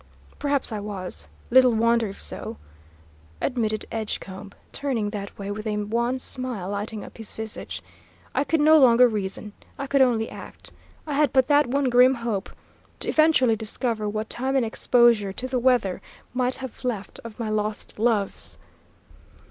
[0.39, 2.57] "Perhaps I was; little wonder if so,"
[3.39, 7.83] admitted Edgecombe, turning that way, with a wan smile lighting up his visage.
[8.33, 9.53] "I could no longer reason.
[9.77, 10.71] I could only act.
[11.05, 12.49] I had but that one grim hope,
[13.01, 16.01] to eventually discover what time and exposure to the weather
[16.33, 18.57] might have left of my lost loves.